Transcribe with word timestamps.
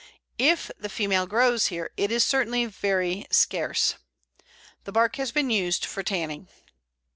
If 0.39 0.71
the 0.79 0.89
female 0.89 1.27
grows 1.27 1.67
here, 1.67 1.91
it 1.95 2.11
is 2.11 2.23
certainly 2.25 2.65
very 2.65 3.27
scarce. 3.29 3.93
The 4.83 4.91
bark 4.91 5.17
has 5.17 5.31
been 5.31 5.51
used 5.51 5.85
for 5.85 6.01
tanning. 6.01 6.47